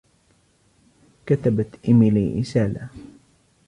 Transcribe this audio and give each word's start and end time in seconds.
كتبت 1.25 1.79
ايميلي 1.87 2.39
رسالة. 2.41 2.89